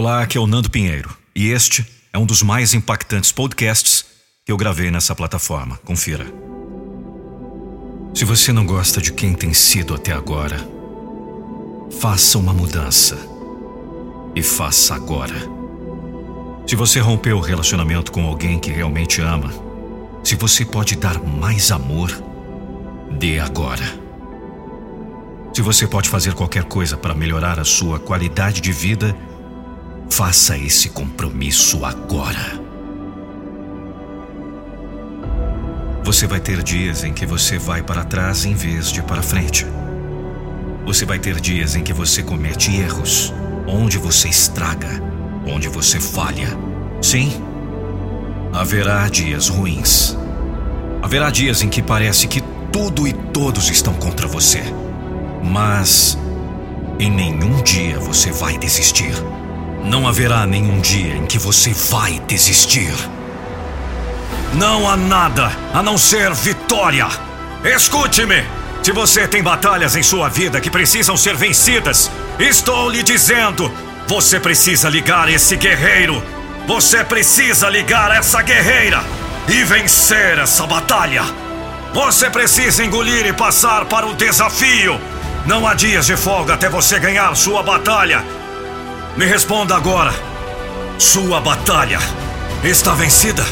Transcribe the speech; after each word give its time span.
Olá, 0.00 0.22
aqui 0.22 0.38
é 0.38 0.40
o 0.40 0.46
Nando 0.46 0.70
Pinheiro 0.70 1.10
e 1.34 1.48
este 1.48 1.84
é 2.12 2.18
um 2.18 2.24
dos 2.24 2.40
mais 2.40 2.72
impactantes 2.72 3.32
podcasts 3.32 4.04
que 4.46 4.52
eu 4.52 4.56
gravei 4.56 4.92
nessa 4.92 5.12
plataforma. 5.12 5.76
Confira. 5.84 6.24
Se 8.14 8.24
você 8.24 8.52
não 8.52 8.64
gosta 8.64 9.02
de 9.02 9.12
quem 9.12 9.34
tem 9.34 9.52
sido 9.52 9.92
até 9.92 10.12
agora, 10.12 10.56
faça 12.00 12.38
uma 12.38 12.52
mudança. 12.52 13.18
E 14.36 14.40
faça 14.40 14.94
agora. 14.94 15.34
Se 16.64 16.76
você 16.76 17.00
rompeu 17.00 17.36
o 17.36 17.40
relacionamento 17.40 18.12
com 18.12 18.24
alguém 18.24 18.56
que 18.56 18.70
realmente 18.70 19.20
ama, 19.20 19.52
se 20.22 20.36
você 20.36 20.64
pode 20.64 20.94
dar 20.94 21.20
mais 21.20 21.72
amor, 21.72 22.12
dê 23.18 23.40
agora. 23.40 23.98
Se 25.52 25.60
você 25.60 25.88
pode 25.88 26.08
fazer 26.08 26.34
qualquer 26.34 26.62
coisa 26.62 26.96
para 26.96 27.16
melhorar 27.16 27.58
a 27.58 27.64
sua 27.64 27.98
qualidade 27.98 28.60
de 28.60 28.70
vida, 28.70 29.12
faça 30.10 30.56
esse 30.56 30.88
compromisso 30.88 31.84
agora. 31.84 32.60
Você 36.04 36.26
vai 36.26 36.40
ter 36.40 36.62
dias 36.62 37.04
em 37.04 37.12
que 37.12 37.26
você 37.26 37.58
vai 37.58 37.82
para 37.82 38.04
trás 38.04 38.44
em 38.44 38.54
vez 38.54 38.90
de 38.90 39.02
para 39.02 39.22
frente. 39.22 39.66
Você 40.86 41.04
vai 41.04 41.18
ter 41.18 41.38
dias 41.38 41.76
em 41.76 41.82
que 41.82 41.92
você 41.92 42.22
comete 42.22 42.74
erros, 42.74 43.32
onde 43.66 43.98
você 43.98 44.28
estraga, 44.28 45.02
onde 45.46 45.68
você 45.68 46.00
falha. 46.00 46.48
Sim, 47.02 47.30
haverá 48.52 49.06
dias 49.08 49.48
ruins. 49.48 50.16
Haverá 51.02 51.30
dias 51.30 51.62
em 51.62 51.68
que 51.68 51.82
parece 51.82 52.26
que 52.26 52.42
tudo 52.72 53.06
e 53.06 53.12
todos 53.12 53.68
estão 53.68 53.92
contra 53.94 54.26
você. 54.26 54.62
Mas 55.44 56.18
em 56.98 57.10
nenhum 57.10 57.62
dia 57.62 57.98
você 58.00 58.32
vai 58.32 58.56
desistir. 58.56 59.12
Não 59.88 60.06
haverá 60.06 60.44
nenhum 60.46 60.80
dia 60.80 61.16
em 61.16 61.24
que 61.24 61.38
você 61.38 61.72
vai 61.72 62.20
desistir. 62.26 62.92
Não 64.52 64.86
há 64.86 64.98
nada 64.98 65.50
a 65.72 65.82
não 65.82 65.96
ser 65.96 66.30
vitória. 66.34 67.08
Escute-me! 67.64 68.44
Se 68.82 68.92
você 68.92 69.26
tem 69.26 69.42
batalhas 69.42 69.96
em 69.96 70.02
sua 70.02 70.28
vida 70.28 70.60
que 70.60 70.70
precisam 70.70 71.16
ser 71.16 71.34
vencidas, 71.36 72.10
estou 72.38 72.90
lhe 72.90 73.02
dizendo: 73.02 73.72
você 74.06 74.38
precisa 74.38 74.90
ligar 74.90 75.26
esse 75.30 75.56
guerreiro. 75.56 76.22
Você 76.66 77.02
precisa 77.02 77.70
ligar 77.70 78.10
essa 78.10 78.42
guerreira 78.42 79.02
e 79.48 79.64
vencer 79.64 80.38
essa 80.38 80.66
batalha. 80.66 81.22
Você 81.94 82.28
precisa 82.28 82.84
engolir 82.84 83.24
e 83.26 83.32
passar 83.32 83.86
para 83.86 84.06
o 84.06 84.12
desafio. 84.12 85.00
Não 85.46 85.66
há 85.66 85.72
dias 85.72 86.04
de 86.04 86.14
folga 86.14 86.54
até 86.54 86.68
você 86.68 86.98
ganhar 86.98 87.34
sua 87.34 87.62
batalha. 87.62 88.22
Me 89.18 89.26
responda 89.26 89.74
agora. 89.74 90.14
Sua 90.96 91.40
batalha 91.40 91.98
está 92.62 92.94
vencida? 92.94 93.44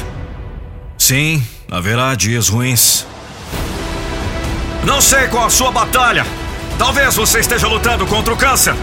Sim, 0.96 1.44
haverá 1.68 2.14
dias 2.14 2.48
ruins. 2.48 3.04
Não 4.84 5.00
sei 5.00 5.26
qual 5.26 5.46
a 5.46 5.50
sua 5.50 5.72
batalha. 5.72 6.24
Talvez 6.78 7.16
você 7.16 7.40
esteja 7.40 7.66
lutando 7.66 8.06
contra 8.06 8.32
o 8.32 8.36
câncer. 8.36 8.76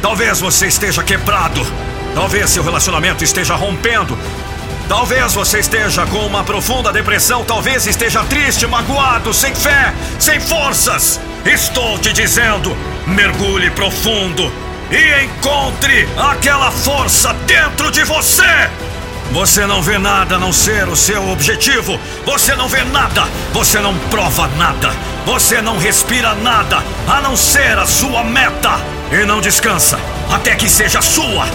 Talvez 0.00 0.38
você 0.38 0.68
esteja 0.68 1.02
quebrado. 1.02 1.60
Talvez 2.14 2.50
seu 2.50 2.62
relacionamento 2.62 3.24
esteja 3.24 3.56
rompendo. 3.56 4.16
Talvez 4.88 5.34
você 5.34 5.58
esteja 5.58 6.06
com 6.06 6.24
uma 6.24 6.44
profunda 6.44 6.92
depressão, 6.92 7.44
talvez 7.44 7.84
esteja 7.84 8.22
triste, 8.22 8.64
magoado, 8.64 9.34
sem 9.34 9.52
fé, 9.56 9.92
sem 10.20 10.38
forças. 10.38 11.18
Estou 11.44 11.98
te 11.98 12.12
dizendo: 12.12 12.76
mergulhe 13.08 13.72
profundo 13.72 14.67
e 14.90 15.24
encontre 15.24 16.08
aquela 16.16 16.70
força 16.70 17.32
dentro 17.46 17.90
de 17.90 18.04
você. 18.04 18.70
Você 19.30 19.66
não 19.66 19.82
vê 19.82 19.98
nada 19.98 20.36
a 20.36 20.38
não 20.38 20.52
ser 20.52 20.88
o 20.88 20.96
seu 20.96 21.28
objetivo. 21.28 22.00
Você 22.24 22.54
não 22.56 22.68
vê 22.68 22.82
nada. 22.84 23.28
Você 23.52 23.78
não 23.78 23.96
prova 24.10 24.48
nada. 24.56 24.90
Você 25.26 25.60
não 25.60 25.78
respira 25.78 26.34
nada 26.34 26.82
a 27.06 27.20
não 27.20 27.36
ser 27.36 27.78
a 27.78 27.86
sua 27.86 28.24
meta. 28.24 28.80
E 29.12 29.24
não 29.26 29.40
descansa 29.40 29.98
até 30.30 30.54
que 30.54 30.68
seja 30.68 31.02
sua. 31.02 31.46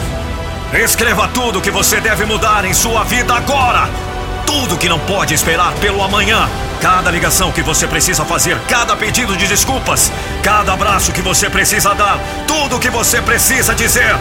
Escreva 0.73 1.27
tudo 1.29 1.61
que 1.61 1.71
você 1.71 1.99
deve 1.99 2.25
mudar 2.25 2.65
em 2.65 2.73
sua 2.73 3.03
vida 3.03 3.33
agora. 3.33 3.89
Que 4.83 4.89
não 4.89 4.99
pode 4.99 5.33
esperar 5.33 5.73
pelo 5.75 6.03
amanhã. 6.03 6.49
Cada 6.81 7.09
ligação 7.09 7.53
que 7.53 7.61
você 7.61 7.87
precisa 7.87 8.25
fazer, 8.25 8.59
cada 8.67 8.97
pedido 8.97 9.37
de 9.37 9.47
desculpas, 9.47 10.11
cada 10.43 10.73
abraço 10.73 11.13
que 11.13 11.21
você 11.21 11.49
precisa 11.49 11.95
dar, 11.95 12.19
tudo 12.45 12.77
que 12.77 12.89
você 12.89 13.21
precisa 13.21 13.73
dizer. 13.73 14.13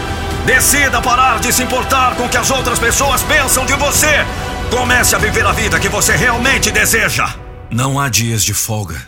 Decida 0.47 1.03
parar 1.03 1.41
de 1.41 1.53
se 1.53 1.65
importar 1.65 2.15
com 2.15 2.27
o 2.27 2.28
que 2.28 2.37
as 2.37 2.49
outras 2.49 2.78
pessoas 2.78 3.25
pensam 3.25 3.67
de 3.67 3.73
você. 3.73 4.25
Comece 4.71 5.17
a 5.17 5.19
viver 5.19 5.45
a 5.45 5.50
vida 5.50 5.81
que 5.81 5.89
você 5.89 6.15
realmente 6.15 6.71
deseja. 6.71 7.34
Não 7.69 7.99
há 7.99 8.09
dias 8.09 8.44
de 8.44 8.55
folga. 8.55 9.05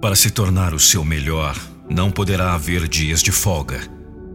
Para 0.00 0.16
se 0.16 0.30
tornar 0.30 0.72
o 0.72 0.80
seu 0.80 1.04
melhor, 1.04 1.54
não 1.90 2.10
poderá 2.10 2.54
haver 2.54 2.88
dias 2.88 3.22
de 3.22 3.32
folga. 3.32 3.80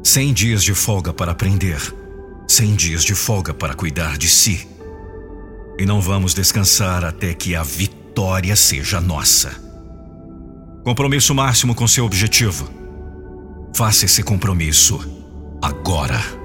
Cem 0.03 0.31
dias 0.31 0.63
de 0.63 0.75
folga 0.75 1.11
para 1.11 1.31
aprender, 1.31 1.81
cem 2.51 2.75
dias 2.75 3.05
de 3.05 3.15
folga 3.15 3.53
para 3.53 3.73
cuidar 3.73 4.17
de 4.17 4.27
si. 4.27 4.67
E 5.79 5.85
não 5.85 6.01
vamos 6.01 6.33
descansar 6.33 7.05
até 7.05 7.33
que 7.33 7.55
a 7.55 7.63
vitória 7.63 8.55
seja 8.57 8.99
nossa. 8.99 9.55
Compromisso 10.83 11.33
máximo 11.33 11.73
com 11.73 11.87
seu 11.87 12.05
objetivo. 12.05 12.69
Faça 13.73 14.03
esse 14.03 14.21
compromisso 14.21 14.99
agora. 15.61 16.40